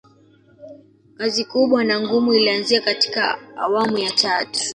kazi 1.17 1.45
kubwa 1.45 1.83
na 1.83 2.01
ngumu 2.01 2.33
ilianzia 2.33 2.81
katika 2.81 3.39
awamu 3.57 3.97
ya 3.97 4.11
tatu 4.11 4.59